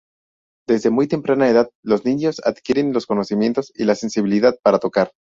Desde 0.67 0.89
muy 0.89 1.07
temprana 1.07 1.47
edad 1.47 1.69
los 1.83 2.05
niños 2.05 2.41
adquieren 2.43 2.91
los 2.91 3.05
conocimientos 3.05 3.71
y 3.75 3.83
la 3.83 3.93
sensibilidad 3.93 4.57
para 4.63 4.79
tocar. 4.79 5.11